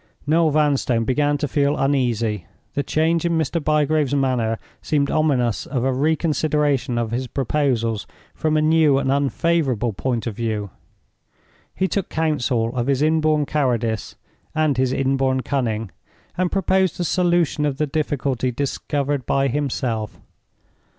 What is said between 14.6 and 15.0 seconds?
his